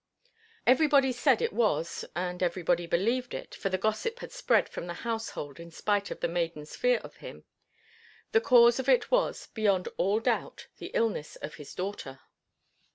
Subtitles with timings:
[0.65, 4.95] Everybody said it was (and everybody believed it; for the gossip had spread from the
[5.05, 7.43] household in spite of the maidens' fear of him)
[8.31, 12.19] the cause of it was, beyond all doubt, the illness of his daughter.